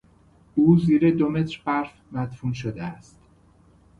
[0.55, 3.19] او زیر دو متر برف مدفون شده است.